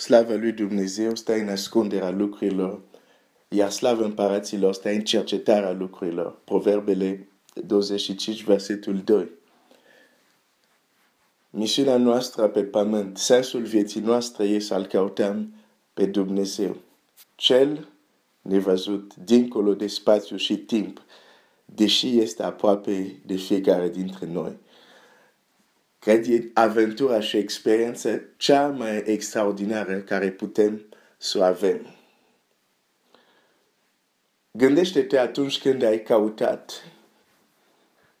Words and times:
slavă 0.00 0.34
lui 0.34 0.52
Dumnezeu 0.52 1.14
stă 1.14 1.32
în 1.32 1.48
ascunderea 1.48 2.10
lucrurilor, 2.10 2.80
iar 3.48 3.70
slavă 3.70 4.04
împăraților 4.04 4.74
stă 4.74 4.88
în 4.88 5.00
cercetarea 5.00 5.72
lucrurilor. 5.72 6.38
Proverbele 6.44 7.28
25, 7.54 8.44
versetul 8.44 9.02
2. 9.04 9.28
Misiunea 11.50 11.96
noastră 11.96 12.48
pe 12.48 12.62
pământ, 12.62 13.18
sensul 13.18 13.62
vieții 13.62 14.00
noastre 14.00 14.44
e 14.44 14.58
să-L 14.58 14.86
căutăm 14.86 15.54
pe 15.94 16.06
Dumnezeu. 16.06 16.76
Cel 17.34 17.88
nevăzut 18.42 19.14
dincolo 19.14 19.74
de 19.74 19.86
spațiu 19.86 20.36
și 20.36 20.56
timp, 20.56 21.02
deși 21.64 22.18
este 22.18 22.42
aproape 22.42 23.20
de 23.26 23.36
fiecare 23.36 23.88
dintre 23.88 24.26
noi. 24.26 24.58
Cred 26.00 26.26
e 26.28 26.50
aventura 26.54 27.20
și 27.20 27.36
experiența 27.36 28.20
cea 28.36 28.68
mai 28.68 29.02
extraordinară 29.06 29.98
care 29.98 30.30
putem 30.30 30.86
să 31.16 31.38
o 31.38 31.42
avem. 31.42 31.94
Gândește-te 34.50 35.18
atunci 35.18 35.58
când 35.58 35.82
ai 35.82 36.02
căutat 36.02 36.84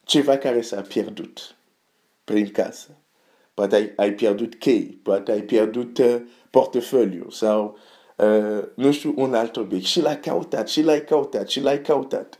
ceva 0.02 0.38
care 0.38 0.60
s-a 0.60 0.80
pierdut 0.80 1.54
prin 2.24 2.50
casă. 2.50 2.88
Poate 3.54 3.74
ai, 3.74 3.92
ai 3.96 4.12
pierdut 4.12 4.54
chei, 4.54 5.00
poate 5.02 5.32
ai 5.32 5.42
pierdut 5.42 5.98
uh, 5.98 6.22
portofoliu 6.50 7.30
sau 7.30 7.78
uh, 8.16 8.62
nu 8.74 8.92
știu, 8.92 9.14
un 9.16 9.34
alt 9.34 9.56
obiect. 9.56 9.84
Și 9.84 10.00
l-ai 10.00 10.20
căutat, 10.20 10.68
și 10.68 10.82
l-ai 10.82 11.04
căutat, 11.04 11.48
și 11.48 11.60
l-ai 11.60 11.82
căutat. 11.82 12.38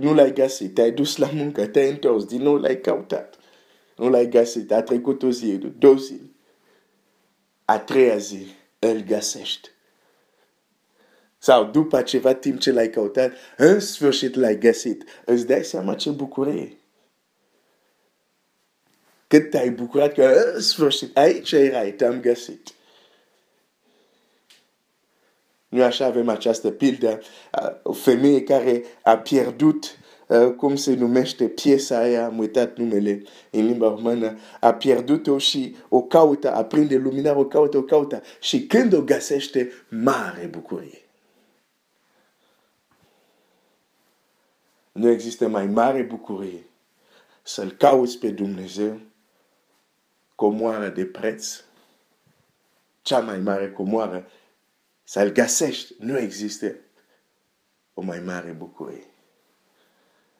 Nu 0.00 0.14
l-ai 0.14 0.32
găsit, 0.32 0.74
te-ai 0.74 0.90
dus 0.90 1.16
la 1.16 1.30
muncă, 1.32 1.66
te-ai 1.66 1.90
întors, 1.90 2.24
din 2.24 2.42
nou 2.42 2.56
l-ai 2.56 2.80
căutat. 2.80 3.34
Nu 3.96 4.08
l-ai 4.08 4.28
găsit, 4.28 4.72
a 4.72 4.82
trecut 4.82 5.22
o 5.22 5.30
zi, 5.30 5.58
două 5.78 5.96
zile. 5.96 6.30
A 7.64 7.78
treia 7.78 8.16
zi, 8.16 8.46
îl 8.78 9.00
găsești. 9.00 9.68
Sau 11.38 11.64
după 11.64 12.02
ceva 12.02 12.34
timp 12.34 12.58
ce 12.58 12.72
l-ai 12.72 12.90
căutat, 12.90 13.32
în 13.56 13.80
sfârșit 13.80 14.34
l-ai 14.34 14.58
găsit. 14.58 15.04
Îți 15.24 15.46
dai 15.46 15.64
seama 15.64 15.94
ce 15.94 16.10
bucurie. 16.10 16.78
Cât 19.26 19.50
te-ai 19.50 19.70
bucurat 19.70 20.14
că 20.14 20.52
în 20.54 20.60
sfârșit 20.60 21.16
aici 21.16 21.52
erai, 21.52 21.92
te-am 21.92 22.20
găsit. 22.20 22.72
Nu 25.74 25.82
așa 25.82 26.06
avem 26.06 26.28
această 26.28 26.70
pildă, 26.70 27.20
o 27.82 27.92
femeie 27.92 28.42
care 28.42 28.82
a 29.02 29.18
pierdut 29.18 29.98
cum 30.56 30.76
se 30.76 30.94
numește 30.94 31.48
piesa 31.48 31.98
aia, 31.98 32.24
am 32.24 32.38
uitat 32.38 32.76
numele 32.76 33.22
în 33.50 33.66
limba 33.66 33.88
română, 33.88 34.38
a 34.60 34.74
pierdut-o 34.74 35.38
și 35.38 35.76
o 35.88 36.02
caută, 36.02 36.54
aprinde 36.54 36.96
luminare, 36.96 37.38
o 37.38 37.44
caută, 37.44 37.76
o 37.76 37.82
caută 37.82 38.22
și 38.40 38.66
când 38.66 38.92
o 38.92 39.02
găsește, 39.02 39.72
mare 39.88 40.46
bucurie. 40.46 41.02
Nu 44.92 45.10
există 45.10 45.48
mai 45.48 45.66
mare 45.66 46.02
bucurie 46.02 46.66
să-L 47.42 47.70
cauți 47.70 48.18
pe 48.18 48.30
Dumnezeu 48.30 49.00
comoară 50.34 50.88
de 50.88 51.04
preț, 51.04 51.60
cea 53.02 53.18
mai 53.18 53.38
mare 53.38 53.70
comoară, 53.70 54.26
să-L 55.04 55.32
găsești. 55.32 55.94
Nu 55.98 56.18
există 56.18 56.74
o 57.94 58.02
mai 58.02 58.20
mare 58.20 58.50
bucurie. 58.50 59.06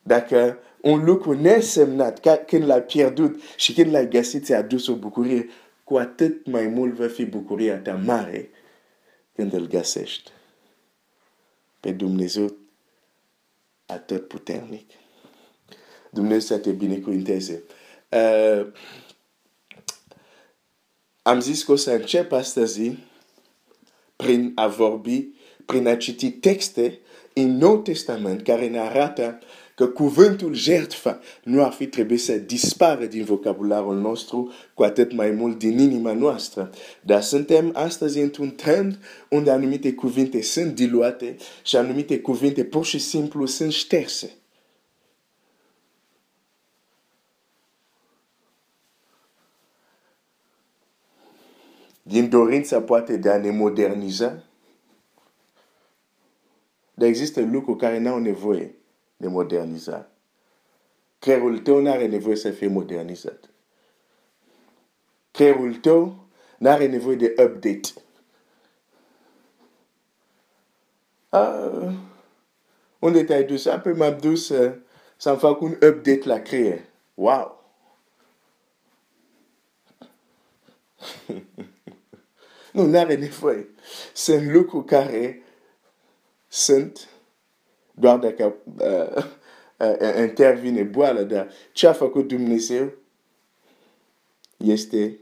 Dacă 0.03 0.59
un 0.81 1.05
lucru 1.05 1.41
nesemnat, 1.41 2.45
când 2.47 2.65
l-ai 2.65 2.83
pierdut 2.83 3.41
și 3.57 3.75
când 3.75 3.91
l-ai 3.91 4.09
găsit, 4.09 4.45
ți-a 4.45 4.59
adus 4.59 4.87
o 4.87 4.97
bucurie, 4.97 5.49
cu 5.85 5.97
atât 5.97 6.47
mai 6.47 6.67
mult 6.67 6.95
va 6.95 7.09
fi 7.09 7.25
bucuria 7.25 7.79
ta 7.79 7.95
mare 7.95 8.51
când 9.35 9.53
îl 9.53 9.67
găsești. 9.67 10.31
Pe 11.81 11.93
Dumnezeu 11.93 12.57
atât 13.87 14.29
puternic. 14.29 14.91
Dumnezeu 16.11 16.41
să 16.41 16.59
te 16.59 16.71
binecuvinteze. 16.71 17.63
Uh, 18.09 18.67
am 21.23 21.41
zis 21.41 21.65
că 21.65 21.73
o 21.73 21.77
să 21.77 21.93
încep 21.93 22.33
astăzi 22.33 22.97
prin 24.25 24.53
a 24.55 24.67
vorbi, 24.67 25.29
prin 25.65 25.87
a 25.87 25.97
citi 25.97 26.31
texte 26.31 26.99
în 27.33 27.57
Nou 27.57 27.79
Testament 27.79 28.43
care 28.43 28.69
ne 28.69 28.79
arată 28.79 29.39
că 29.75 29.87
cuvântul 29.87 30.55
jertfă 30.55 31.21
nu 31.43 31.65
ar 31.65 31.73
fi 31.73 31.87
trebuit 31.87 32.21
să 32.21 32.33
dispară 32.33 33.05
din 33.05 33.25
vocabularul 33.25 33.97
nostru, 33.97 34.53
cu 34.75 34.83
atât 34.83 35.13
mai 35.13 35.31
mult 35.31 35.59
din 35.59 35.79
inima 35.79 36.13
noastră. 36.13 36.71
Dar 37.01 37.23
suntem 37.23 37.71
astăzi 37.75 38.19
într-un 38.19 38.55
trend 38.55 38.99
unde 39.31 39.51
anumite 39.51 39.93
cuvinte 39.93 40.43
sunt 40.43 40.75
diluate 40.75 41.37
și 41.65 41.77
anumite 41.77 42.19
cuvinte 42.19 42.65
pur 42.65 42.85
și 42.85 42.99
simplu 42.99 43.47
sunt 43.47 43.73
șterse. 43.73 44.31
Din 52.15 52.29
dorința 52.29 52.83
poate 52.83 53.17
de 53.17 53.31
a 53.31 53.39
ne 53.39 53.51
moderniza, 53.51 54.43
dar 56.95 57.09
există 57.09 57.41
lucruri 57.41 57.79
care 57.79 57.99
n-au 57.99 58.19
nevoie 58.19 58.75
de 59.17 59.29
modernizare. 59.29 60.09
Creierul 61.19 61.59
tău 61.59 61.81
nu 61.81 61.91
are 61.91 62.07
nevoie 62.07 62.37
să 62.37 62.51
fie 62.51 62.67
modernizat. 62.67 63.51
Creierul 65.31 65.75
tău 65.75 66.27
nu 66.59 66.69
are 66.71 66.87
nevoie 66.87 67.17
de 67.17 67.35
update. 67.39 67.89
Ah, 71.29 71.95
unde 72.99 73.25
te-ai 73.25 73.45
dus? 73.45 73.67
Apoi 73.67 73.93
m-am 73.93 74.19
dus 74.19 74.49
uh, 74.49 74.73
să-mi 75.17 75.39
fac 75.39 75.61
un 75.61 75.71
update 75.71 76.23
la 76.25 76.39
creier. 76.39 76.85
Wow! 77.15 77.63
Nu, 82.75 82.87
nu 82.87 82.99
are 82.99 83.15
nevoie. 83.17 83.69
Sunt 84.13 84.53
lucruri 84.53 84.85
care 84.85 85.43
sunt 86.49 87.09
doar 87.93 88.19
dacă 88.19 88.55
uh, 88.79 89.25
uh, 89.79 90.19
intervine 90.19 90.83
boală, 90.83 91.23
dar 91.23 91.51
ce 91.73 91.87
a 91.87 91.93
făcut 91.93 92.29
Dumnezeu 92.29 92.93
este 94.57 95.19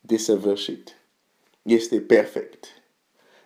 desăvârșit. 0.00 0.96
Este 1.62 2.00
perfect. 2.00 2.66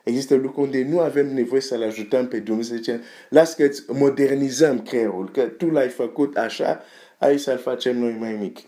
Există 0.05 0.35
lucruri 0.35 0.67
unde 0.67 0.85
nu 0.85 1.01
avem 1.01 1.35
nevoie 1.35 1.61
să-L 1.61 1.83
ajutăm 1.83 2.29
pe 2.29 2.39
Dumnezeu. 2.39 2.77
Zice, 2.77 3.01
las 3.29 3.55
că 3.55 3.71
modernizăm 3.87 4.83
creierul, 4.83 5.31
că 5.31 5.43
tu 5.47 5.71
l-ai 5.71 5.89
făcut 5.89 6.37
așa, 6.37 6.83
hai 7.19 7.39
să-l 7.39 7.59
facem 7.59 7.99
noi 7.99 8.13
mai 8.13 8.33
mic. 8.33 8.59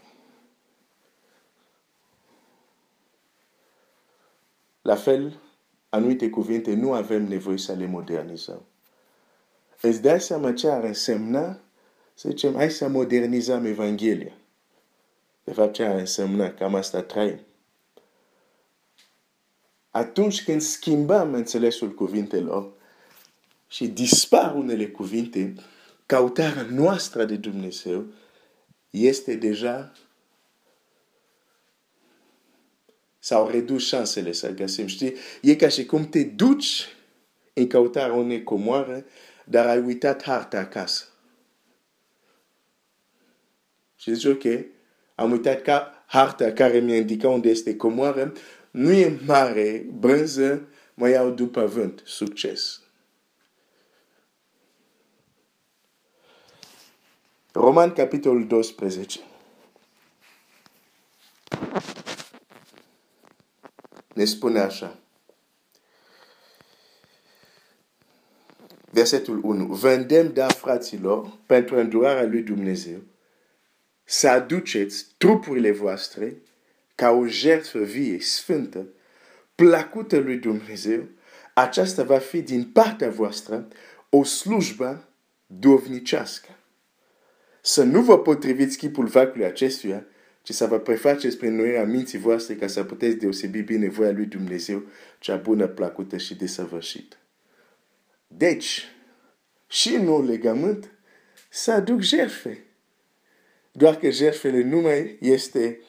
La 4.84 4.96
fel, 4.96 5.40
anumite 5.88 6.30
cuvinte 6.30 6.74
nu 6.74 6.92
avem 6.92 7.28
nevoie 7.28 7.58
să 7.58 7.72
le 7.72 7.86
modernizăm. 7.86 8.62
Îți 9.80 10.02
dai 10.02 10.20
seama 10.20 10.52
ce 10.52 10.68
ar 10.68 10.84
însemna 10.84 11.60
să 12.14 12.28
zicem, 12.28 12.54
hai 12.54 12.70
să 12.70 12.88
modernizăm 12.88 13.64
Evanghelia. 13.64 14.32
De 15.44 15.52
fapt, 15.52 15.72
ce 15.72 15.84
ar 15.84 15.98
însemna? 15.98 16.50
Cam 16.50 16.74
asta 16.74 17.02
trăim. 17.02 17.38
Atunci 19.90 20.44
când 20.44 20.60
schimbăm 20.60 21.34
înțelesul 21.34 21.94
cuvintelor 21.94 22.72
și 23.66 23.88
dispar 23.88 24.54
unele 24.54 24.86
cuvinte, 24.88 25.54
căutarea 26.06 26.66
noastră 26.70 27.24
de 27.24 27.36
Dumnezeu 27.36 28.04
este 28.90 29.34
deja 29.34 29.92
sau 33.24 33.48
redus 33.48 33.86
șansele 33.86 34.32
să 34.32 34.50
găsim. 34.50 34.86
Știi? 34.86 35.14
E 35.40 35.56
ca 35.56 35.68
și 35.68 35.86
cum 35.86 36.08
te 36.08 36.22
duci 36.22 36.86
în 37.52 37.66
căutarea 37.66 38.14
unei 38.14 38.42
comoare, 38.42 39.06
dar 39.44 39.66
ai 39.66 39.78
uitat 39.78 40.22
harta 40.22 40.58
acasă. 40.58 41.04
Și 43.96 44.14
zici, 44.14 44.24
ok, 44.24 44.42
am 45.14 45.30
uitat 45.30 45.62
ca 45.62 46.04
harta 46.06 46.52
care 46.52 46.78
mi 46.78 46.96
indica 46.96 47.28
unde 47.28 47.48
este 47.48 47.76
comoare, 47.76 48.32
nu 48.70 48.92
e 48.92 49.20
mare, 49.26 49.86
brânză, 49.92 50.68
mă 50.94 51.08
iau 51.08 51.30
după 51.30 51.66
vânt. 51.66 52.02
Succes! 52.04 52.80
Roman 57.52 57.92
capitolul 57.92 58.46
12. 58.46 59.20
Ne 64.14 64.24
spune 64.24 64.60
așa. 64.60 64.98
Versetul 68.90 69.40
1. 69.44 69.66
Vândem, 69.66 70.32
da, 70.32 70.46
fraților, 70.46 71.38
pentru 71.46 71.76
îndurarea 71.76 72.24
lui 72.24 72.42
Dumnezeu, 72.42 72.98
să 74.04 74.28
aduceți 74.28 75.06
trupurile 75.16 75.70
voastre 75.70 76.42
ca 76.94 77.10
o 77.10 77.26
jertfă 77.26 77.78
vie, 77.78 78.20
sfântă, 78.20 78.86
placută 79.54 80.18
lui 80.18 80.36
Dumnezeu, 80.36 81.08
aceasta 81.54 82.02
va 82.02 82.18
fi 82.18 82.42
din 82.42 82.70
partea 82.72 83.10
voastră 83.10 83.68
o 84.08 84.24
slujbă 84.24 85.08
dovnicească. 85.46 86.48
Să 87.60 87.82
nu 87.82 88.02
vă 88.02 88.18
potriviți 88.18 88.76
chipul 88.76 89.06
vacului 89.06 89.46
acestuia, 89.46 90.06
ci 90.44 90.52
să 90.52 90.66
vă 90.66 90.78
prefaceți 90.78 91.36
prin 91.36 91.54
noirea 91.54 91.84
minții 91.84 92.18
voastre 92.18 92.54
ca 92.54 92.66
să 92.66 92.84
puteți 92.84 93.16
deosebi 93.16 93.60
bine 93.60 93.88
voia 93.88 94.10
lui 94.10 94.26
Dumnezeu, 94.26 94.82
cea 95.18 95.36
bună, 95.36 95.66
placută 95.66 96.16
și 96.16 96.34
desăvârșită. 96.34 97.16
Deci, 98.26 98.84
și 99.66 99.94
în 99.94 100.04
nou 100.04 100.24
legământ, 100.24 100.90
să 101.48 101.72
aduc 101.72 102.00
jertfe. 102.00 102.64
Doar 103.72 103.96
că 103.96 104.10
jertfele 104.10 104.62
nu 104.62 104.80
mai 104.80 105.16
este 105.20 105.80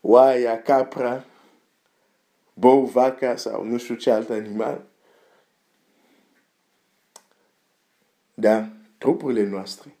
oaia, 0.00 0.62
capra, 0.62 1.26
bou, 2.52 2.84
vaca 2.84 3.36
sau 3.36 3.64
nu 3.64 3.78
știu 3.78 3.94
ce 3.94 4.10
alt 4.10 4.30
animal. 4.30 4.86
Dar 8.34 8.72
trupurile 8.98 9.48
noastre, 9.48 9.96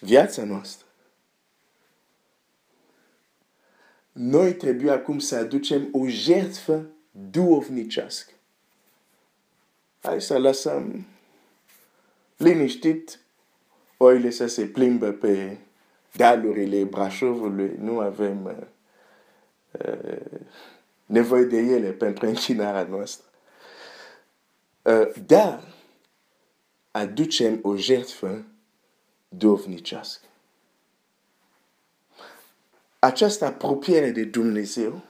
viața 0.00 0.44
noastră, 0.44 0.86
noi 4.20 4.54
trebuie 4.54 4.90
acum 4.90 5.18
să 5.18 5.36
aducem 5.36 5.88
o 5.92 6.06
jertfă 6.06 6.86
duovnicească. 7.30 8.32
Hai 10.02 10.20
să 10.20 10.38
lăsăm 10.38 11.06
liniștit 12.36 13.20
oile 13.96 14.30
să 14.30 14.46
se 14.46 14.64
plimbă 14.64 15.10
pe 15.10 15.58
dealurile 16.12 16.84
Brașovului. 16.84 17.76
Nu 17.78 17.98
avem 17.98 18.44
uh, 18.44 18.66
uh, 19.86 20.40
nevoie 21.06 21.44
de 21.44 21.56
ele 21.56 21.90
pentru 21.90 22.26
închinarea 22.26 22.84
noastră. 22.84 23.26
Uh, 24.82 25.24
dar 25.26 25.62
aducem 26.90 27.58
o 27.62 27.76
jertfă 27.76 28.44
dovnicească. 29.28 30.27
Această 32.98 33.44
apropiere 33.44 34.10
de 34.10 34.22
Dumnezeu 34.22 35.02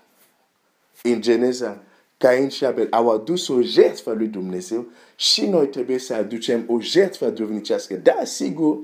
în 1.03 1.21
Geneza 1.21 1.83
Cain 2.17 2.49
și 2.49 2.57
Șabel 2.57 2.87
au 2.91 3.11
adus 3.11 3.49
o 3.49 3.61
jertfă 3.61 4.13
lui 4.13 4.27
Dumnezeu 4.27 4.87
și 5.17 5.47
noi 5.47 5.69
trebuie 5.69 5.99
să 5.99 6.15
aducem 6.15 6.65
o 6.69 6.81
jertfă 6.81 7.31
duvnicească. 7.31 7.95
Da, 7.95 8.25
sigur, 8.25 8.79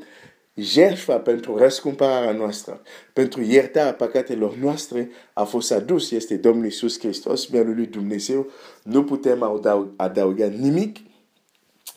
jertfa 0.55 1.19
pentru 1.19 1.57
răscumpărarea 1.57 2.33
noastră, 2.33 2.83
pentru 3.13 3.43
iertarea 3.43 3.95
păcatelor 3.95 4.55
noastre 4.55 5.11
a 5.33 5.45
fost 5.45 5.73
adus, 5.73 6.11
este 6.11 6.37
Domnul 6.37 6.65
Iisus 6.65 6.99
Hristos, 6.99 7.47
Mielul 7.47 7.75
lui 7.75 7.87
Dumnezeu. 7.87 8.51
Nu 8.83 9.05
putem 9.05 9.63
adauga 9.97 10.47
nimic 10.47 10.97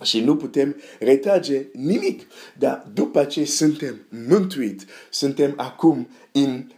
și 0.01 0.19
nu 0.23 0.35
putem 0.35 0.75
retrage 0.99 1.67
nimic. 1.73 2.21
Dar 2.57 2.87
după 2.93 3.23
ce 3.23 3.45
suntem 3.45 4.07
mântuiți, 4.27 4.85
suntem 5.09 5.53
acum 5.57 6.09
în 6.31 6.53
uh, 6.53 6.63
uh, 6.63 6.76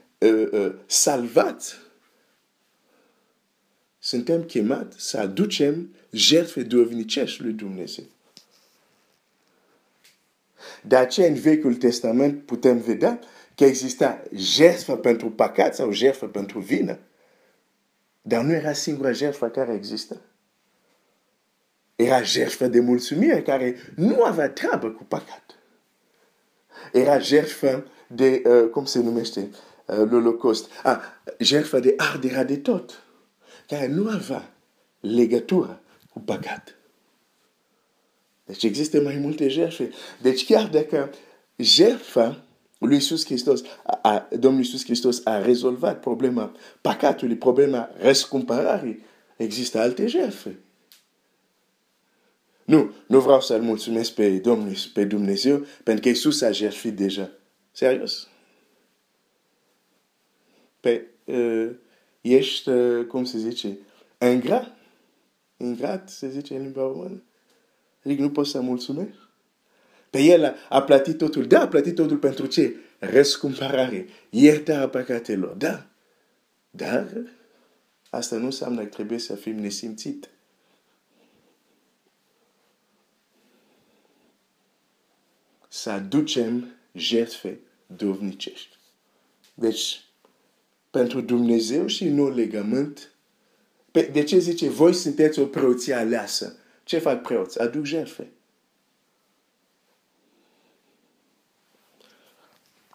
salvați, 0.86 1.76
suntem 4.00 4.44
chemați 4.44 5.10
să 5.10 5.18
aducem 5.18 5.96
jertfe 6.12 6.64
dovnicești 6.64 7.42
lui 7.42 7.54
Dumnezeu. 7.54 8.06
De 10.82 10.96
aceea, 10.96 11.28
în 11.28 11.34
Vechiul 11.34 11.76
Testament 11.76 12.46
putem 12.46 12.78
vedea 12.78 13.20
că 13.56 13.64
exista 13.66 14.24
jertfă 14.36 14.98
pentru 14.98 15.32
păcat 15.32 15.76
sau 15.76 15.92
jertfă 15.92 16.28
pentru 16.28 16.60
vină. 16.60 17.00
Dar 18.22 18.44
nu 18.44 18.54
era 18.54 18.74
singura 18.74 19.12
jertfă 19.12 19.48
care 19.48 19.74
există. 19.74 20.22
Era 21.96 22.22
jertfă 22.22 22.68
de 22.68 22.80
mulțumire 22.80 23.42
care 23.42 23.76
nu 23.96 24.24
avea 24.24 24.50
treabă 24.50 24.90
cu 24.90 25.04
păcat. 25.04 25.60
Era 26.94 27.20
jertfă 27.20 27.88
de, 28.08 28.42
uh, 28.46 28.70
cum 28.70 28.86
se 28.86 29.00
numește, 29.00 29.50
uh, 29.90 30.10
l'Holocaust. 30.10 30.66
Ah, 30.84 31.00
jertfă 31.40 31.80
de 31.80 31.94
arderea 31.98 32.44
de 32.44 32.58
tot 32.58 33.04
care 33.68 33.88
nu 33.88 34.10
avea 34.10 34.54
legătură 35.00 35.82
cu. 36.10 36.24
Deci 38.46 38.64
există 38.64 39.02
mai 39.02 39.16
multe 39.16 39.48
jertfe. 39.48 39.90
Deci 40.22 40.46
chiar 40.46 40.68
dacă 40.68 41.10
jertfa 41.58 42.44
lui 42.78 42.94
Iisus 42.94 43.26
a, 43.84 44.00
a, 44.02 44.28
Domnul 44.40 44.62
Iisus 44.64 44.84
Hristos 44.84 45.22
a 45.24 45.42
rezolvat 45.42 46.00
problema 46.00 46.56
păcatului, 46.82 47.36
problema 47.36 47.90
răscumpărării, 47.98 49.04
există 49.38 49.80
alte 49.80 50.08
jertfe. 50.08 50.60
Nu, 52.66 52.94
nu 53.08 53.20
vreau 53.20 53.42
să-L 53.42 53.62
mulțumesc 53.62 54.12
pe 54.12 54.30
Domnul, 54.30 54.74
pe 54.94 55.06
Dumnezeu, 55.06 55.66
pentru 55.84 56.02
că 56.02 56.10
Iisus 56.10 56.42
a 56.42 56.52
jertfit 56.52 56.96
deja. 56.96 57.32
Serios? 57.72 58.29
Pe, 60.80 61.06
uh, 61.26 61.70
ești, 62.22 62.70
uh, 62.70 63.06
cum 63.06 63.24
se 63.24 63.38
zice, 63.38 63.78
ingrat. 64.20 64.78
Ingrat, 65.58 66.10
se 66.10 66.30
zice 66.30 66.56
în 66.56 66.62
limba 66.62 66.82
română. 66.82 67.24
Adică 68.06 68.22
nu 68.22 68.32
poți 68.32 68.50
să 68.50 68.62
mulțumești. 68.62 69.18
Pe 70.10 70.20
el 70.22 70.56
a 70.70 70.82
plătit 70.82 71.18
totul. 71.18 71.48
Da, 71.48 71.62
a 71.62 71.68
plătit 71.68 71.96
totul 71.96 72.18
pentru 72.18 72.46
ce? 72.46 72.76
Răscumpărare, 73.00 74.08
iertarea 74.30 74.90
păcatelor. 74.90 75.56
Da. 75.56 75.86
Dar 76.70 77.14
asta 78.10 78.38
nu 78.38 78.46
înseamnă 78.46 78.82
că 78.82 78.88
trebuie 78.88 79.18
să 79.18 79.36
fim 79.36 79.56
nesimțit. 79.56 80.30
Să 85.68 85.90
aducem 85.90 86.76
jertfe 86.94 87.60
dovnicești. 87.88 88.78
Deci, 89.54 90.09
pentru 90.92 91.22
Dumnezeu 91.22 91.88
și 91.88 92.08
nu 92.08 92.30
legământ. 92.30 93.12
De 93.92 94.24
ce 94.24 94.38
zice, 94.38 94.70
voi 94.70 94.94
sunteți 94.94 95.40
o 95.40 95.46
preoție 95.46 95.94
aleasă? 95.94 96.56
Ce 96.84 96.98
fac 96.98 97.22
preoți? 97.22 97.62
Aduc 97.62 97.86
jertfe. 97.86 98.32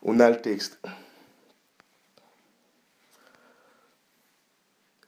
Un 0.00 0.20
alt 0.20 0.40
text. 0.40 0.78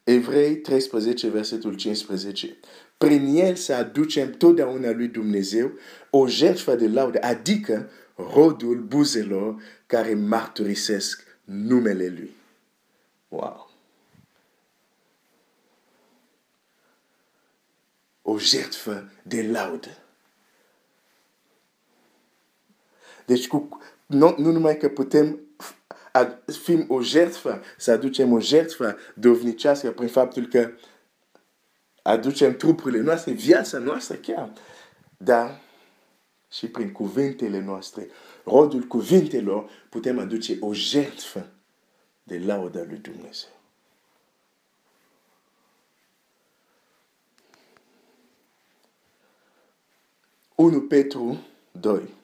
Evrei 0.05 0.57
13, 0.57 1.29
versetul 1.29 1.75
15. 1.75 2.57
Prin 2.99 3.37
el 3.37 3.55
să 3.55 3.75
aducem 3.75 4.31
totdeauna 4.31 4.91
lui 4.91 5.09
Dumnezeu 5.09 5.73
o 6.11 6.29
jertfă 6.29 6.75
de 6.75 6.89
laudă, 6.89 7.19
adică 7.23 7.91
rodul 8.35 8.81
buzelor 8.81 9.63
care 9.87 10.15
marturisesc 10.15 11.23
numele 11.45 12.07
lui. 12.07 12.35
Wow. 13.37 13.71
O 18.23 18.39
jertfă 18.39 19.11
de 19.23 19.43
laudă. 19.51 19.99
Deci 23.27 23.49
cu, 23.49 23.79
nu, 24.07 24.35
nu 24.39 24.51
numai 24.51 24.77
că 24.77 24.89
putem 24.89 25.41
fi 26.47 26.85
o 26.89 27.03
jertfă, 27.03 27.63
să 27.77 27.91
aducem 27.91 28.33
o 28.33 28.41
jertfă 28.41 28.97
dovnicească 29.15 29.91
prin 29.91 30.09
faptul 30.09 30.47
că 30.47 30.71
aducem 32.03 32.57
trupurile 32.57 33.01
noastre, 33.01 33.33
viața 33.33 33.79
noastră 33.79 34.17
chiar, 34.17 34.53
dar 35.17 35.61
și 36.51 36.69
prin 36.69 36.93
cuvintele 36.93 37.61
noastre, 37.61 38.09
rodul 38.45 38.83
cuvintelor, 38.83 39.71
putem 39.89 40.19
aduce 40.19 40.57
o 40.61 40.75
jertfă 40.75 41.56
de 42.27 42.39
lauda 42.39 42.83
lui 42.89 42.99
Dumnezeu. 42.99 43.51
Unu 50.55 50.81
Petru 50.81 51.47
2 51.81 52.15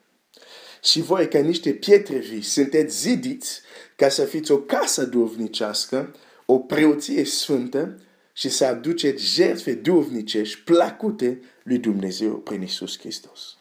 Și 0.82 1.00
voi 1.00 1.28
ca 1.28 1.38
niște 1.38 1.72
pietre 1.72 2.18
vii 2.18 2.42
sunteți 2.42 3.00
zidiți 3.00 3.60
ca 3.96 4.08
să 4.08 4.24
fiți 4.24 4.50
o 4.50 4.58
casă 4.58 5.04
duvnicească, 5.04 6.14
o 6.46 6.58
preoție 6.58 7.24
sfântă 7.24 8.00
și 8.32 8.48
să 8.48 8.64
aduceți 8.64 9.24
jertfe 9.24 9.74
duvnicești 9.74 10.60
plăcute 10.60 11.42
lui 11.62 11.78
Dumnezeu 11.78 12.38
prin 12.38 12.60
Iisus 12.60 12.98
Hristos. 12.98 13.56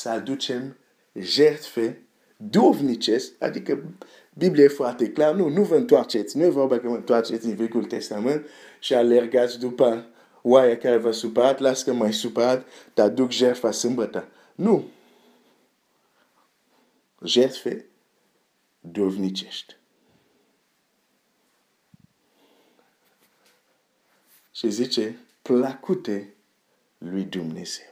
Să 0.00 0.08
aducem 0.08 0.76
jertfe 1.12 2.02
dovnicesc, 2.36 3.32
adică 3.42 3.94
Biblia 4.34 4.64
e 4.64 4.68
foarte 4.68 5.10
clar, 5.10 5.34
nu, 5.34 5.48
nu 5.48 5.62
vă 5.62 5.76
întoarceți, 5.76 6.36
nu 6.36 6.44
e 6.44 6.48
vorba 6.48 6.78
că 6.78 6.88
vă 6.88 6.94
întoarceți 6.94 7.46
în 7.46 7.54
Vechiul 7.54 7.84
Testament 7.84 8.46
și 8.78 8.94
alergați 8.94 9.58
după 9.58 10.06
oaia 10.42 10.76
care 10.76 10.96
vă 10.96 11.10
supărat, 11.10 11.58
las 11.58 11.82
că 11.82 11.92
mai 11.92 12.12
supărat, 12.12 12.66
dar 12.94 13.08
duc 13.08 13.30
jertfa 13.30 13.70
sâmbătă. 13.70 14.28
Nu. 14.54 14.88
jertfe 17.24 17.84
dovnicești. 18.80 19.76
Și 24.52 24.70
zice, 24.70 25.18
plăcute 25.42 26.34
lui 26.98 27.22
Dumnezeu. 27.22 27.89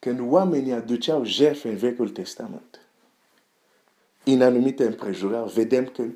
Când 0.00 0.20
oamenii 0.20 0.72
aduceau 0.72 1.24
jertfe 1.24 1.68
în 1.68 1.76
Vechiul 1.76 2.08
Testament, 2.08 2.80
în 4.24 4.42
anumite 4.42 4.86
împrejurări, 4.86 5.52
vedem 5.52 5.86
că 5.86 6.06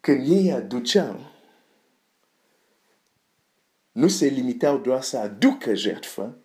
când 0.00 0.28
ei 0.30 0.52
aduceau, 0.52 1.32
nu 3.92 4.08
se 4.08 4.26
limitau 4.26 4.78
doar 4.78 5.02
să 5.02 5.18
aducă 5.18 5.74
jertfă, 5.74 6.36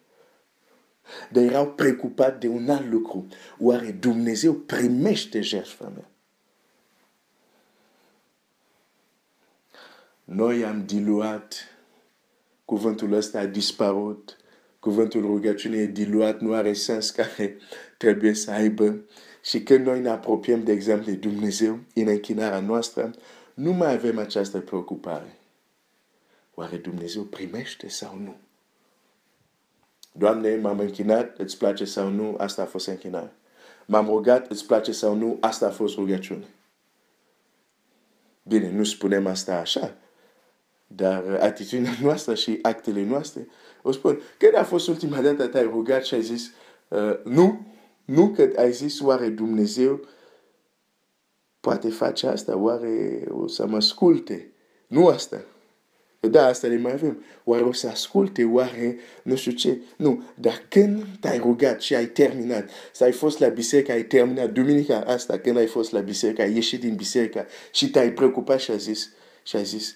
dar 1.32 1.44
erau 1.44 1.72
preocupați 1.72 2.40
de 2.40 2.48
un 2.48 2.70
alt 2.70 2.90
lucru. 2.90 3.28
Oare 3.60 3.92
Dumnezeu 3.92 4.54
primește 4.54 5.42
jertfa 5.42 5.88
mea? 5.88 6.10
Noi 10.24 10.66
am 10.66 10.86
diluat, 10.86 11.54
cuvântul 12.66 13.14
ăsta 13.14 13.40
a 13.40 13.46
dispărut, 13.46 14.38
cuvântul 14.80 15.22
rugăciune 15.22 15.78
e 15.78 15.86
diluat, 15.86 16.40
nu 16.40 16.54
are 16.54 16.74
sens 16.74 17.10
care 17.20 17.58
trebuie 17.98 18.34
să 18.34 18.52
aibă. 18.52 19.02
Și 19.44 19.64
când 19.64 19.86
noi 19.86 20.00
ne 20.00 20.10
apropiem, 20.10 20.64
de 20.64 20.72
exemplu, 20.72 21.12
de 21.12 21.18
Dumnezeu, 21.18 21.80
în 21.94 22.08
închinarea 22.08 22.60
noastră, 22.60 23.12
nu 23.54 23.72
mai 23.72 23.94
avem 23.94 24.18
această 24.18 24.60
preocupare. 24.60 25.40
Oare 26.54 26.78
Dumnezeu 26.78 27.24
primește 27.24 27.90
sau 27.90 28.18
nu? 28.24 28.36
Doamne, 30.12 30.56
m-am 30.56 30.80
închinat, 30.80 31.38
îți 31.38 31.58
place 31.58 31.86
sau 31.86 32.10
nu, 32.10 32.36
asta 32.38 32.62
a 32.62 32.66
fost 32.66 32.88
închinare. 32.88 33.34
M-am 33.86 34.06
rugat, 34.06 34.52
îți 34.52 34.66
place 34.66 34.92
sau 34.92 35.16
nu, 35.16 35.38
asta 35.40 35.68
a 35.68 35.72
fost 35.72 35.96
rugăciune. 35.96 36.48
Bine, 38.44 38.72
nu 38.72 38.84
spunem 38.84 39.28
asta 39.28 39.60
așa, 39.60 39.96
dar 40.88 41.38
atitudinea 41.42 41.98
noastră 42.08 42.36
și 42.36 42.60
actele 42.62 43.04
noastre 43.04 43.48
o 43.82 43.92
spun. 43.92 44.22
Când 44.38 44.56
a 44.56 44.64
fost 44.64 44.88
ultima 44.88 45.22
dată 45.22 45.48
te-ai 45.48 45.64
rugat 45.64 46.04
și 46.04 46.14
ai 46.14 46.22
zis, 46.22 46.52
uh, 46.88 47.24
nu, 47.24 47.66
nu 48.06 48.30
că 48.30 48.50
ai 48.56 48.72
zis, 48.72 49.00
oare 49.00 49.28
Dumnezeu 49.28 50.00
poate 51.60 51.90
face 51.90 52.28
asta, 52.28 52.58
oare 52.58 53.24
o 53.30 53.48
să 53.48 53.68
mă 53.68 53.76
asculte? 53.76 54.52
Nu 54.88 55.08
asta. 55.08 55.44
Da, 56.20 56.46
asta 56.46 56.68
le 56.68 56.78
mai 56.78 56.92
avem. 56.92 57.24
Oare 57.44 57.64
o 57.64 57.72
să 57.72 57.88
asculte, 57.88 58.44
oare 58.44 58.98
nu 59.24 59.36
știu 59.36 59.52
ce. 59.52 59.82
Nu, 59.98 60.24
dar 60.36 60.66
când 60.70 61.06
te-ai 61.20 61.38
rugat 61.38 61.82
și 61.82 61.96
ai 61.96 62.06
terminat, 62.06 62.70
să 62.94 63.04
ai 63.04 63.12
fost 63.12 63.40
la 63.40 63.48
biserică, 63.48 63.92
ai 63.92 64.04
terminat 64.04 64.52
duminica 64.52 65.04
asta, 65.08 65.40
când 65.40 65.58
ai 65.58 65.66
fost 65.66 65.92
la 65.92 66.00
biserică, 66.00 66.42
ai 66.42 66.54
ieșit 66.54 66.80
din 66.80 66.96
biserică 66.96 67.46
și 67.72 67.90
te-ai 67.90 68.12
preocupat 68.14 68.60
și 68.60 68.72
ai 68.72 68.80
zis, 68.80 69.10
și 69.44 69.56
ai 69.56 69.64
zis, 69.64 69.96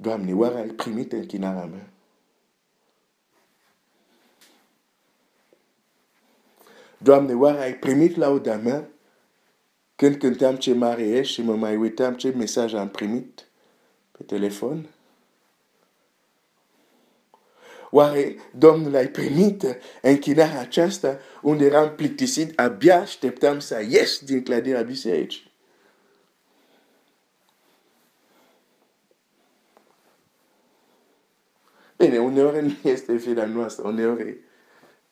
Doamne, 0.00 0.34
oare 0.34 0.58
ai 0.58 0.68
primit 0.68 1.12
închinarea 1.12 1.64
mea? 1.64 1.90
Doamne, 6.98 7.34
oare 7.34 7.62
ai 7.62 7.74
primit 7.74 8.16
lauda 8.16 8.56
mea? 8.56 8.88
Când 9.96 10.16
cântam 10.16 10.56
ce 10.56 10.74
mare 10.74 11.02
ești 11.02 11.32
și 11.32 11.42
mă 11.42 11.56
mai 11.56 11.76
uitam 11.76 12.14
ce 12.14 12.30
mesaj 12.30 12.74
am 12.74 12.88
primit 12.88 13.46
pe 14.10 14.22
telefon? 14.22 14.88
Oare 17.90 18.36
Domnul 18.56 18.94
ai 18.94 19.08
primit 19.08 19.78
închinarea 20.02 20.60
aceasta 20.60 21.18
unde 21.42 21.64
eram 21.64 21.94
plictisit, 21.94 22.58
abia 22.58 23.00
așteptam 23.00 23.58
să 23.58 23.82
ies 23.88 24.18
din 24.18 24.42
clădirea 24.42 24.82
bisericii? 24.82 25.49
Bine, 32.00 32.18
uneori 32.18 32.62
nu 32.66 32.90
este 32.90 33.12
vina 33.12 33.44
noastră, 33.44 33.88
uneori 33.88 34.38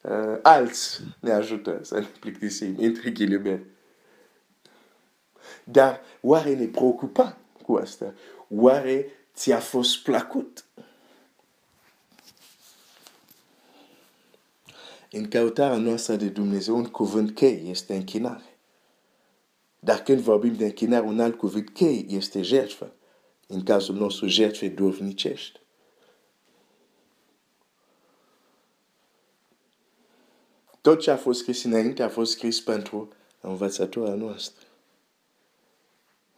uh, 0.02 0.38
alți 0.42 1.00
ne 1.20 1.32
ajută 1.32 1.80
să 1.82 1.98
ne 1.98 2.06
plictisim, 2.20 2.74
între 2.78 3.10
ghilimele. 3.10 3.66
Dar 5.64 6.00
oare 6.20 6.54
ne 6.54 6.66
preocupa 6.66 7.38
cu 7.62 7.74
asta? 7.74 8.14
Oare 8.48 9.06
ți-a 9.34 9.58
fost 9.58 10.02
plăcut? 10.02 10.64
În 15.10 15.28
căutarea 15.28 15.76
noastră 15.76 16.16
de 16.16 16.28
Dumnezeu, 16.28 16.76
un 16.76 16.86
cuvânt 16.86 17.34
chei 17.34 17.66
este 17.70 17.94
închinare. 17.94 18.58
Dar 19.78 20.02
când 20.02 20.20
vorbim 20.20 20.54
de 20.54 20.64
închinare, 20.64 21.06
un 21.06 21.20
alt 21.20 21.36
cuvânt 21.36 21.70
chei 21.70 22.06
este 22.08 22.42
jertfă. 22.42 22.92
În 23.46 23.62
cazul 23.62 23.94
nostru, 23.94 24.26
jertfe 24.26 24.68
dovnicești. 24.68 25.60
Tot 30.80 31.00
ce 31.00 31.10
a 31.10 31.16
fost 31.16 31.40
scris 31.40 31.64
înainte 31.64 32.02
a 32.02 32.08
fost 32.08 32.32
scris 32.32 32.60
pentru 32.60 33.08
învățătura 33.40 34.14
noastră. 34.14 34.66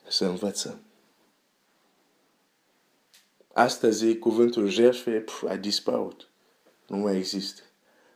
Să 0.08 0.24
învățăm. 0.24 0.80
Astăzi 3.52 4.18
cuvântul 4.18 4.68
jertfe 4.68 5.24
a 5.48 5.56
dispărut. 5.56 6.28
Nu 6.86 6.96
mai 6.96 7.16
există. 7.16 7.62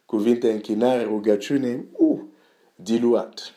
Cuvinte 0.06 0.52
închinare, 0.52 1.02
rugăciune, 1.02 1.84
uh, 1.92 2.20
diluat. 2.74 3.52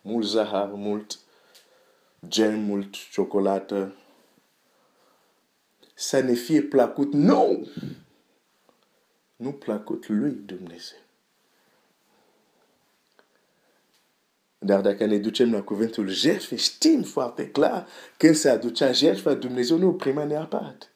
Mult 0.00 0.26
zahar, 0.26 0.70
mult 0.72 1.18
gel, 2.28 2.56
mult 2.56 2.94
ciocolată. 3.10 3.94
Să 5.94 6.20
ne 6.20 6.32
fie 6.32 6.62
plăcut 6.62 7.12
nou. 7.12 7.66
Nu 9.36 9.52
plăcut 9.52 10.08
lui 10.08 10.32
Dumnezeu. 10.32 10.98
Dar 14.58 14.80
dacă 14.80 15.04
ne 15.04 15.18
ducem 15.18 15.52
la 15.52 15.62
cuvântul 15.62 16.08
jertfe, 16.08 16.56
știm 16.56 17.02
foarte 17.02 17.50
clar 17.50 17.86
când 18.16 18.34
se 18.34 18.48
aducea 18.48 18.92
jertfa, 18.92 19.34
Dumnezeu 19.34 19.78
nu 19.78 19.94
prima 19.94 20.24
neapărat. 20.24 20.90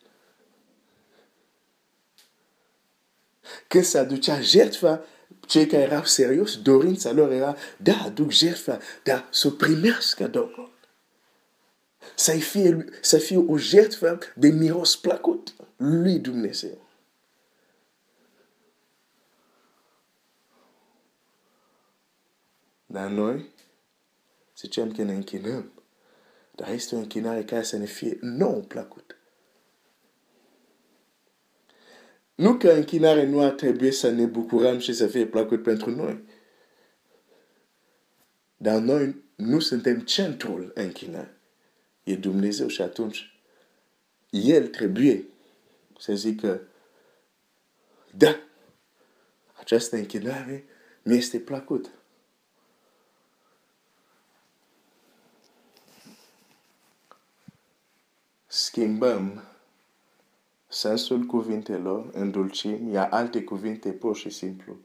Când 3.69 3.85
se 3.85 3.99
aducea 3.99 4.41
jertfa, 4.41 5.05
cei 5.47 5.67
care 5.67 5.83
erau 5.83 6.05
serios, 6.05 6.63
dorința 6.63 7.13
lor 7.13 7.31
era, 7.31 7.57
da, 7.77 8.03
aduc 8.05 8.31
jertfa, 8.31 8.79
dar 9.03 9.29
să 9.31 9.51
primească 9.51 10.29
Domnul. 10.29 10.71
Să 12.15 12.33
fie, 12.33 12.85
să 13.01 13.19
fie 13.19 13.45
o 13.47 13.57
jertfă 13.57 14.19
de 14.35 14.49
miros 14.49 14.97
plăcut 14.97 15.55
lui 15.77 16.19
Dumnezeu. 16.19 16.79
Dar 22.87 23.09
noi 23.09 23.52
zicem 24.63 24.93
că 24.93 25.03
ne 25.03 25.13
închinăm. 25.13 25.73
Dar 26.55 26.71
este 26.71 26.95
o 26.95 26.99
închinare 26.99 27.45
care 27.45 27.63
să 27.63 27.77
ne 27.77 27.85
fie 27.85 28.19
nou 28.21 28.61
plăcut. 28.61 29.17
Nu 32.35 32.57
că 32.57 32.71
închinare 32.71 33.27
nu 33.27 33.41
ar 33.41 33.51
trebui 33.51 33.93
să 33.93 34.11
ne 34.11 34.25
bucurăm 34.25 34.79
și 34.79 34.93
să 34.93 35.07
fie 35.07 35.27
plăcut 35.27 35.63
pentru 35.63 35.91
noi. 35.91 36.25
Dar 38.57 38.81
noi 38.81 39.23
nu 39.35 39.61
suntem 39.61 40.01
centrul 40.01 40.71
închinării. 40.75 41.37
E 42.03 42.17
Dumnezeu 42.17 42.67
și 42.67 42.83
atunci 42.83 43.41
El 44.31 44.67
trebuie 44.67 45.25
să 45.99 46.15
zică 46.15 46.61
da, 48.17 48.41
această 49.53 49.97
închinare 49.97 50.65
mi 51.03 51.17
este 51.17 51.39
plăcută. 51.39 51.89
Schimbăm 58.73 59.43
sensul 60.69 61.23
cuvintelor, 61.23 62.11
îndulcim, 62.13 62.93
iar 62.93 63.09
alte 63.11 63.43
cuvinte 63.43 63.91
pur 63.91 64.17
și 64.17 64.31
simplu 64.31 64.77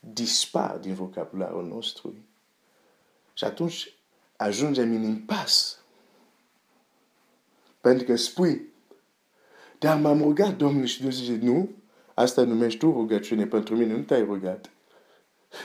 dispar 0.00 0.76
din 0.76 0.94
vocabularul 0.94 1.66
nostru. 1.66 2.14
Și 3.32 3.44
atunci 3.44 3.94
ajungem 4.36 4.94
în 4.94 5.02
impas. 5.02 5.82
Pentru 7.80 8.04
că 8.04 8.16
spui, 8.16 8.62
dar 9.78 10.00
m-am 10.00 10.22
rugat 10.22 10.56
Domnul 10.56 10.84
și 10.84 10.98
Dumnezeu 10.98 11.24
zice, 11.24 11.44
nu, 11.44 11.68
asta 12.14 12.42
numești 12.42 12.78
tu 12.78 12.92
rugăciune, 12.92 13.46
pentru 13.46 13.76
mine 13.76 13.92
nu 13.92 14.02
te-ai 14.02 14.24
rugat. 14.24 14.70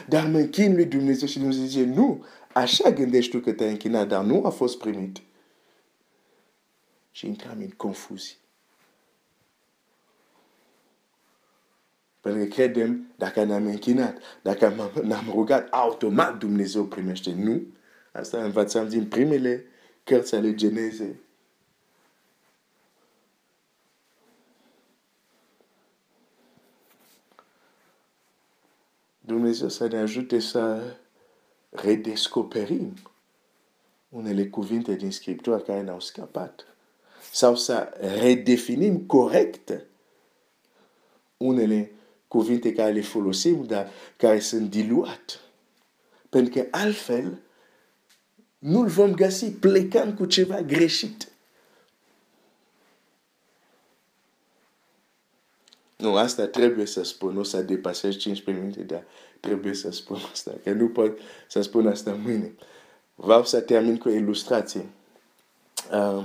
Dar 0.08 0.27
mă 0.27 0.38
închin 0.38 0.75
lui 0.75 0.86
Dumnezeu 0.86 1.27
și 1.27 1.38
Dumnezeu 1.38 1.65
zice, 1.65 1.86
nu, 1.86 2.25
așa 2.53 2.91
gândești 2.91 3.32
tu 3.32 3.39
că 3.39 3.51
te-ai 3.51 3.70
închinat, 3.70 4.08
dar 4.08 4.24
nu 4.24 4.46
a 4.46 4.50
fost 4.50 4.77
primit 4.77 5.22
și 7.16 7.28
intram 7.28 7.60
în 7.60 7.70
confuzii. 7.70 8.38
Pentru 12.22 12.44
că 12.44 12.48
credem, 12.48 13.14
dacă 13.16 13.44
ne-am 13.44 13.66
închinat, 13.66 14.18
dacă 14.42 14.90
ne-am 15.04 15.30
rugat, 15.30 15.70
automat 15.70 16.38
Dumnezeu 16.38 16.86
primește. 16.86 17.34
Nu. 17.34 17.62
Asta 18.12 18.44
învățam 18.44 18.90
din 18.90 19.08
primele 19.08 19.66
cărți 20.04 20.36
ale 20.36 20.56
Genezei. 20.56 21.20
Dumnezeu 29.20 29.70
să 29.70 29.88
ne 29.88 29.98
ajute 29.98 30.40
să 30.40 30.96
redescoperim 31.70 32.94
unele 34.10 34.48
cuvinte 34.48 34.96
din 34.96 35.12
Scriptură 35.12 35.60
care 35.60 35.82
ne-au 35.82 36.00
scăpat. 36.00 36.75
Sau 37.32 37.55
să 37.55 37.94
redefinim 38.20 39.00
corect 39.00 39.86
unele 41.38 41.91
cuvinte 42.27 42.74
care 42.74 42.91
le 42.91 43.01
folosim, 43.01 43.65
dar 43.65 43.89
care 44.17 44.39
sunt 44.39 44.70
diluate. 44.70 45.34
Pentru 46.29 46.62
că 46.62 46.67
altfel 46.72 47.39
nu-l 48.58 48.88
vom 48.88 49.13
găsi 49.13 49.46
plecând 49.51 50.17
cu 50.17 50.25
ceva 50.25 50.62
greșit. 50.62 51.27
Nu, 55.96 56.15
asta 56.15 56.48
trebuie 56.48 56.86
să 56.86 57.03
spun, 57.03 57.34
nu 57.34 57.44
să 57.44 57.62
depasez 57.62 58.17
15 58.17 58.63
minute, 58.63 58.82
dar 58.82 59.03
trebuie 59.39 59.74
să 59.74 59.91
spun 59.91 60.20
asta, 60.32 60.51
că 60.63 60.72
nu 60.72 60.88
pot 60.88 61.17
să 61.48 61.62
spun 61.62 61.88
asta 61.88 62.13
mâine. 62.13 62.55
Vreau 63.15 63.46
să 63.46 63.62
termin 63.62 63.98
cu 63.98 64.08
o 64.08 64.12
ilustrație. 64.12 64.86
Uh, 65.91 66.24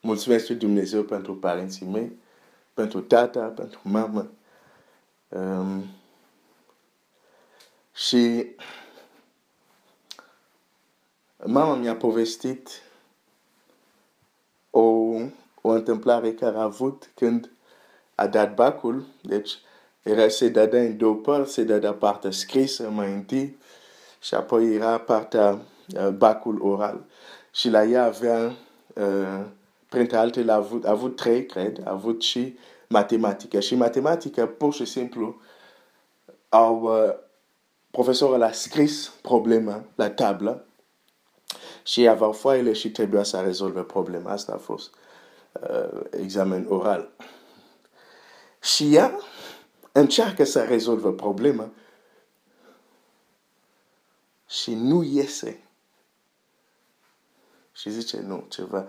mulțumesc 0.00 0.48
lui 0.48 0.56
Dumnezeu 0.56 1.02
pentru 1.02 1.36
părinții 1.36 1.86
mei, 1.86 2.18
pentru 2.74 3.00
tata, 3.00 3.40
pentru 3.40 3.80
mama. 3.82 4.26
Um, 5.28 5.84
și 7.94 8.46
mama 11.44 11.74
mi-a 11.74 11.96
povestit 11.96 12.68
o, 14.70 14.80
o 15.60 15.68
întâmplare 15.68 16.32
care 16.32 16.56
a 16.56 16.62
avut 16.62 17.10
când 17.14 17.50
a 18.14 18.26
dat 18.26 18.54
bacul, 18.54 19.06
deci 19.22 19.58
era 20.02 20.28
se 20.28 20.48
dădea 20.48 20.80
în 20.80 20.96
două 20.96 21.14
părți, 21.14 21.52
se 21.52 21.62
dădea 21.62 21.92
partea 21.92 22.30
scrisă 22.30 22.90
mai 22.90 23.12
întâi 23.12 23.58
și 24.20 24.34
apoi 24.34 24.74
era 24.74 24.98
partea 24.98 25.58
uh, 25.96 26.08
bacul 26.08 26.62
oral. 26.62 27.04
Și 27.52 27.68
la 27.68 27.84
ea 27.84 28.04
avea, 28.04 28.56
uh, 28.94 29.44
printre 29.90 30.16
altele, 30.16 30.52
a 30.52 30.54
avut, 30.54 30.84
a 30.84 30.90
avut 30.90 31.16
trei, 31.16 31.46
cred, 31.46 31.80
a 31.84 31.90
avut 31.90 32.22
și 32.22 32.58
matematică. 32.88 33.60
Și 33.60 33.74
matematică, 33.74 34.46
pur 34.46 34.72
și 34.72 34.84
simplu, 34.84 35.40
au, 36.48 36.82
uh, 36.82 37.14
profesorul 37.90 38.42
a 38.42 38.52
scris 38.52 39.12
problema 39.22 39.84
la 39.94 40.10
tablă 40.10 40.66
și 41.82 42.08
aveau 42.08 42.32
foaile 42.32 42.72
și 42.72 42.90
trebuia 42.90 43.22
să 43.22 43.40
rezolve 43.40 43.82
problema. 43.82 44.30
Asta 44.30 44.52
a 44.52 44.58
fost 44.58 44.94
uh, 45.52 46.00
examen 46.10 46.66
oral. 46.68 47.10
Și 48.60 48.94
ea 48.94 49.18
încearcă 49.92 50.44
să 50.44 50.64
rezolvă 50.64 51.12
problema 51.12 51.70
și 54.46 54.74
nu 54.74 55.02
iese. 55.02 55.64
Și 57.72 57.90
zice, 57.90 58.20
nu, 58.20 58.46
ceva, 58.48 58.88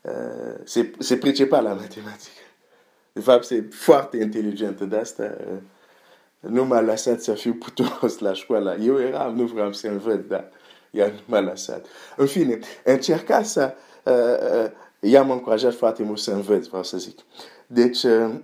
uh, 0.00 0.60
se, 0.64 0.90
se 0.98 1.16
pricepa 1.16 1.60
la 1.60 1.72
matematică. 1.72 2.40
De 3.12 3.20
fapt, 3.20 3.44
se 3.44 3.68
foarte 3.70 4.16
inteligentă 4.16 4.84
de 4.84 4.96
asta. 4.96 5.36
Uh, 5.50 5.58
nu 6.40 6.64
m-a 6.64 6.80
lăsat 6.80 7.20
să 7.20 7.34
fiu 7.34 7.54
puturos 7.54 8.18
la 8.18 8.32
școală. 8.32 8.76
Eu 8.76 9.00
eram, 9.00 9.34
nu 9.34 9.44
vreau 9.44 9.72
să 9.72 9.88
învăț, 9.88 10.26
dar 10.26 10.50
ea 10.90 11.06
nu 11.06 11.20
m-a 11.24 11.40
lăsat. 11.40 11.86
În 12.16 12.26
fine, 12.26 12.58
încerca 12.84 13.42
să... 13.42 13.74
Uh, 14.04 14.64
uh, 14.64 14.70
i-am 15.00 15.30
încurajat 15.30 15.74
foarte 15.74 16.02
mult 16.02 16.18
să 16.18 16.32
învăț, 16.32 16.66
vreau 16.66 16.82
să 16.82 16.98
zic. 16.98 17.18
Deci, 17.66 18.02
uh, 18.02 18.34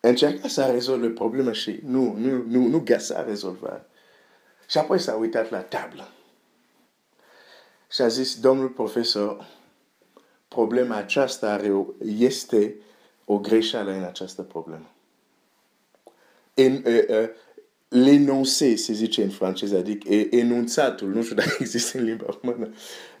încerca 0.00 0.48
să 0.48 0.64
rezolve 0.72 1.08
problema 1.08 1.52
și 1.52 1.80
nu, 1.84 2.14
nu, 2.16 2.44
nu, 2.48 2.66
nu 2.66 2.80
găsa 2.84 3.22
rezolvare. 3.22 3.86
Și 4.68 4.78
apoi 4.78 4.98
s-a 4.98 5.14
uitat 5.14 5.50
la 5.50 5.58
tablă. 5.58 6.08
Și 7.90 8.02
a 8.02 8.08
zis, 8.08 8.40
domnul 8.40 8.68
profesor, 8.68 9.46
problema 10.54 10.96
aceasta 10.96 11.60
este 12.18 12.74
o 13.24 13.38
greșeală 13.38 13.90
în 13.90 14.02
această 14.02 14.42
problemă. 14.42 14.90
En, 16.54 16.72
uh, 16.72 17.04
uh, 17.08 17.28
l'enunțe, 17.88 18.74
se 18.74 18.92
zice 18.92 19.22
în 19.22 19.28
franceză, 19.28 19.76
adică 19.76 20.14
enunțatul, 20.30 21.08
nu 21.08 21.22
știu 21.22 21.34
dacă 21.34 21.56
există 21.60 21.98
în 21.98 22.04
limba 22.04 22.38
română, 22.40 22.68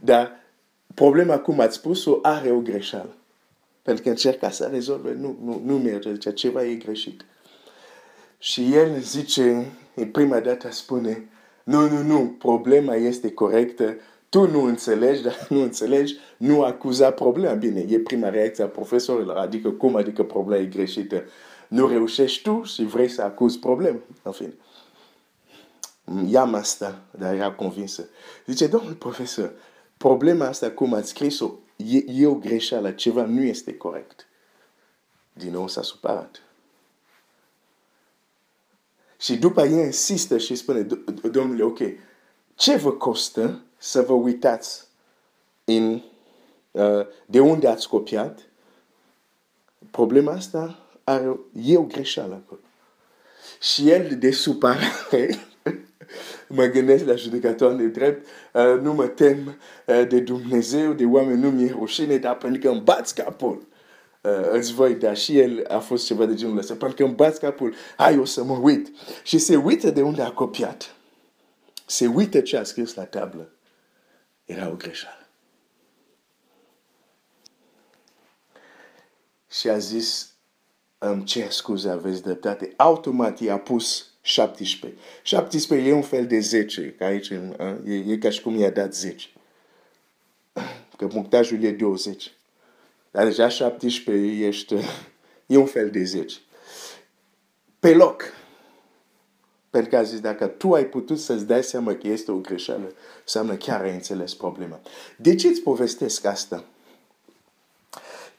dar 0.00 0.30
problema, 0.94 1.38
cum 1.38 1.60
ați 1.60 1.76
spus-o, 1.76 2.18
are 2.22 2.50
o 2.50 2.58
greșeală. 2.58 3.16
Pentru 3.82 4.02
că 4.02 4.08
încerca 4.08 4.50
să 4.50 4.68
rezolve, 4.72 5.12
nu, 5.12 5.36
nu, 5.44 5.62
nu 5.64 5.78
merge, 5.78 6.12
zice, 6.12 6.32
ceva 6.32 6.64
e 6.64 6.74
greșit. 6.74 7.24
Și 8.38 8.74
el 8.74 9.00
zice, 9.00 9.72
în 9.94 10.06
prima 10.10 10.40
dată 10.40 10.68
spune, 10.70 11.28
nu, 11.64 11.88
nu, 11.88 12.02
nu, 12.02 12.36
problema 12.38 12.94
este 12.94 13.32
corectă, 13.32 13.96
tu 14.28 14.50
nu 14.50 14.62
înțelegi, 14.62 15.22
dar 15.22 15.46
nu 15.48 15.62
înțelegi, 15.62 16.16
nu 16.36 16.62
acuza 16.62 17.10
problema. 17.10 17.54
Bine, 17.54 17.84
e 17.88 17.98
prima 17.98 18.28
reacție 18.28 18.64
a 18.64 18.68
profesorilor, 18.68 19.36
adică 19.36 19.70
cum 19.70 19.96
adică 19.96 20.24
problema 20.24 20.62
e 20.62 20.66
greșită. 20.66 21.24
Nu 21.68 21.88
reușești 21.88 22.42
tu 22.42 22.62
și 22.62 22.84
vrei 22.84 23.08
să 23.08 23.22
acuzi 23.22 23.58
problema. 23.58 23.98
În 24.22 24.32
fine. 24.32 24.54
I-am 26.26 26.54
asta, 26.54 27.02
dar 27.18 27.34
era 27.34 27.52
convinsă. 27.52 28.08
Zice, 28.46 28.66
domnul 28.66 28.92
profesor, 28.92 29.52
problema 29.96 30.46
asta 30.46 30.70
cum 30.70 30.94
ați 30.94 31.08
scris-o, 31.08 31.50
e, 31.76 32.04
e 32.06 32.26
o 32.26 32.34
greșeală, 32.34 32.90
ceva 32.90 33.24
nu 33.24 33.42
este 33.42 33.76
corect. 33.76 34.26
Din 35.32 35.52
nou 35.52 35.68
s-a 35.68 35.82
supărat. 35.82 36.42
Și 39.18 39.36
după 39.36 39.60
ea 39.60 39.84
insistă 39.84 40.38
și 40.38 40.54
spune, 40.54 40.86
domnule, 41.30 41.62
ok, 41.62 41.78
ce 42.54 42.76
vă 42.76 42.92
costă 42.92 43.62
să 43.76 44.02
vă 44.02 44.12
uitați 44.12 44.86
în, 45.64 45.92
uh, 45.92 46.02
de 47.26 47.40
unde 47.40 47.68
ați 47.68 47.88
copiat? 47.88 48.38
Problema 49.90 50.32
asta 50.32 50.78
are, 51.04 51.38
e 51.52 51.78
o 51.78 51.82
greșeală 51.82 52.42
acolo. 52.44 52.60
Și 53.60 53.90
el 53.90 54.16
de 54.18 54.30
supărare 54.30 55.38
mă 56.48 56.64
gândesc 56.64 57.04
la 57.06 57.14
judecător 57.14 57.72
de 57.72 57.86
drept, 57.86 58.26
uh, 58.52 58.80
nu 58.80 58.94
mă 58.94 59.06
tem 59.06 59.58
uh, 59.86 60.08
de 60.08 60.20
Dumnezeu, 60.20 60.92
de 60.92 61.04
oameni, 61.04 61.40
nu 61.40 61.50
mi-e 61.50 61.70
rușine, 61.70 62.16
dar 62.16 62.36
pentru 62.36 62.60
că 62.60 62.68
îmi 62.68 62.80
bați 62.80 63.14
capul. 63.14 63.66
Uh, 64.20 64.50
îți 64.50 64.72
voi 64.72 64.94
da 64.94 65.14
și 65.14 65.38
el 65.38 65.64
a 65.68 65.78
fost 65.78 66.06
ceva 66.06 66.26
de 66.26 66.34
genul 66.34 66.58
ăsta, 66.58 66.74
pentru 66.74 66.96
că 66.96 67.04
îmi 67.04 67.14
bați 67.14 67.40
capul, 67.40 67.74
hai 67.96 68.18
o 68.18 68.24
să 68.24 68.44
mă 68.44 68.58
uit. 68.62 68.92
Și 69.22 69.38
se 69.38 69.56
uită 69.56 69.90
de 69.90 70.02
unde 70.02 70.22
a 70.22 70.30
copiat. 70.30 70.94
Se 71.86 72.06
uită 72.06 72.40
ce 72.40 72.56
a 72.56 72.62
scris 72.62 72.94
la 72.94 73.04
tablă. 73.04 73.52
Era 74.44 74.68
o 74.68 74.74
greșeală. 74.74 75.23
Și 79.58 79.68
a 79.68 79.78
zis, 79.78 80.32
îmi 80.98 81.24
cer 81.24 81.50
scuze, 81.50 81.88
aveți 81.88 82.22
dreptate. 82.22 82.72
Automat 82.76 83.40
i-a 83.40 83.58
pus 83.58 84.06
17. 84.20 85.00
17 85.22 85.88
e 85.88 85.92
un 85.92 86.02
fel 86.02 86.26
de 86.26 86.38
10, 86.38 86.94
ca 86.98 87.06
aici 87.06 87.28
e, 87.28 87.94
e 88.06 88.16
ca 88.18 88.30
și 88.30 88.42
cum 88.42 88.58
i-a 88.58 88.70
dat 88.70 88.94
10. 88.94 89.26
Că 90.96 91.06
punctajul 91.06 91.62
e 91.62 91.70
20. 91.70 92.32
Dar 93.10 93.24
deja 93.24 93.48
17 93.48 94.44
ești, 94.46 94.74
e 95.46 95.56
un 95.56 95.66
fel 95.66 95.90
de 95.90 96.04
10. 96.04 96.36
Pe 97.78 97.94
loc. 97.94 98.22
Pentru 99.70 99.90
că 99.90 99.96
a 99.96 100.02
zis, 100.02 100.20
dacă 100.20 100.46
tu 100.46 100.72
ai 100.72 100.86
putut 100.86 101.18
să-ți 101.18 101.46
dai 101.46 101.62
seama 101.62 101.94
că 101.94 102.08
este 102.08 102.30
o 102.30 102.36
greșeală, 102.36 102.92
înseamnă 103.20 103.54
chiar 103.56 103.80
ai 103.80 103.92
înțeles 103.92 104.34
problema. 104.34 104.80
De 105.16 105.34
ce 105.34 105.48
îți 105.48 105.60
povestesc 105.60 106.24
asta? 106.24 106.64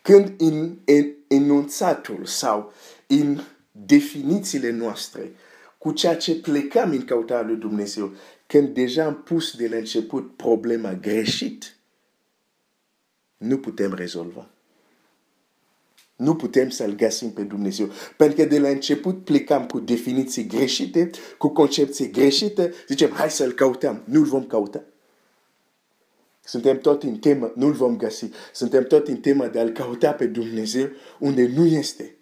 Când 0.06 0.34
în, 0.38 0.78
în 0.86 1.14
enunțatul 1.28 2.26
sau 2.26 2.74
în 3.08 3.42
definițiile 3.72 4.72
noastre, 4.72 5.32
cu 5.78 5.92
ceea 5.92 6.18
ce 6.18 6.40
plecăm 6.40 6.92
în 6.92 7.06
căutarea 7.06 7.48
lui 7.48 7.56
Dumnezeu, 7.56 8.14
când 8.48 8.74
deja 8.74 9.06
am 9.06 9.24
pus 9.24 9.56
de 9.56 9.68
la 9.68 9.76
început 9.76 10.36
problema 10.36 10.94
greșit, 10.94 11.78
nu 13.38 13.58
putem 13.58 13.94
rezolva. 13.94 14.50
Nu 16.16 16.36
putem 16.36 16.70
să-L 16.70 16.96
găsim 16.96 17.32
pe 17.32 17.42
Dumnezeu. 17.42 17.90
Pentru 18.18 18.36
că 18.36 18.46
de 18.46 18.60
la 18.60 18.70
început 18.70 19.24
plecam 19.24 19.66
cu 19.66 19.80
definiții 19.80 20.48
greșite, 20.48 21.10
cu 21.38 21.48
concepții 21.48 22.12
greșite, 22.12 22.74
zicem, 22.88 23.12
hai 23.12 23.32
să-L 23.32 23.52
căutăm. 23.52 24.02
Nu-L 24.04 24.26
vom 24.26 24.44
căuta. 24.44 24.84
Suntem 26.46 26.78
tot 26.78 27.04
în 27.04 27.18
temă, 27.18 27.52
nu-L 27.56 27.72
vom 27.72 27.98
găsi. 27.98 28.30
Suntem 28.54 28.84
tot 28.84 29.08
în 29.08 29.18
temă 29.18 29.48
de 29.48 29.60
a-L 29.60 29.70
căuta 29.70 30.12
pe 30.12 30.26
Dumnezeu 30.26 30.90
unde 31.20 31.48
nu 31.48 31.66
este. 31.66 32.16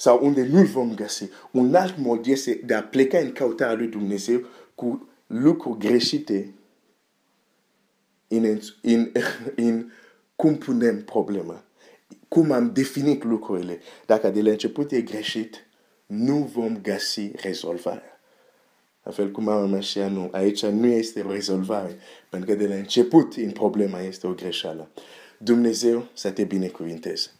sau 0.00 0.24
unde 0.24 0.46
nu-l 0.46 0.64
vom 0.66 0.94
găsi. 0.94 1.28
Un 1.50 1.74
alt 1.74 1.98
mod 1.98 2.26
este 2.26 2.60
de 2.64 2.74
a 2.74 2.82
pleca 2.82 3.18
în 3.18 3.32
căutarea 3.32 3.74
lui 3.74 3.86
Dumnezeu 3.86 4.40
cu 4.74 5.08
lucruri 5.26 5.78
greșite 5.78 6.54
în, 8.28 8.60
în, 8.82 9.12
în 9.56 9.90
cum 10.36 10.58
punem 10.58 11.04
problema, 11.04 11.64
cum 12.28 12.52
am 12.52 12.72
definit 12.72 13.24
lucrurile. 13.24 13.80
Dacă 14.06 14.30
de 14.30 14.42
la 14.42 14.50
început 14.50 14.92
e 14.92 15.00
greșit, 15.00 15.66
nu 16.06 16.36
vom 16.36 16.80
găsi 16.82 17.30
rezolvarea. 17.34 18.17
La 19.08 19.14
fel 19.14 19.30
cum 19.30 19.48
am 19.48 19.70
mea 19.70 20.08
nu, 20.08 20.28
aici 20.32 20.64
nu 20.64 20.86
este 20.86 21.20
o 21.20 21.32
rezolvare, 21.32 21.96
pentru 22.28 22.48
că 22.50 22.54
de 22.54 22.66
la 22.66 22.74
început 22.74 23.34
în 23.36 23.50
problema 23.50 24.00
este 24.00 24.26
o 24.26 24.32
greșeală. 24.32 24.90
Dumnezeu 25.38 26.06
să 26.12 26.30
te 26.30 26.44
binecuvinteze. 26.44 27.30